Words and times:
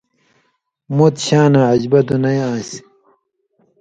مُت 0.95 1.15
شاناں 1.25 1.65
عجبہ 1.73 1.99
دُنئ 2.07 2.39
آن٘سیۡ۔ 2.49 2.83